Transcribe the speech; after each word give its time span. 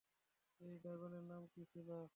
ঐ 0.61 0.67
ড্রাগনের 0.83 1.23
নাম 1.23 1.43
কি 1.53 1.61
ছিল? 1.65 1.89